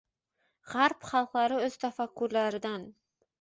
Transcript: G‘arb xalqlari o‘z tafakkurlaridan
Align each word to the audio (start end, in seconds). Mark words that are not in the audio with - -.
G‘arb 0.71 1.05
xalqlari 1.09 1.59
o‘z 1.67 1.77
tafakkurlaridan 1.85 2.89